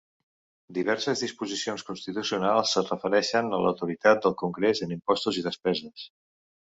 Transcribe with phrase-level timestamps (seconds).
[0.75, 6.07] Diverses disposicions constitucionals es refereixen a l'autoritat del congrés en impostos i despeses.